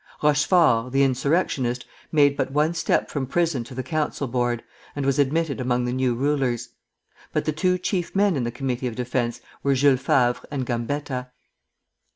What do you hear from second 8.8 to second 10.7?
of Defence were Jules Favre and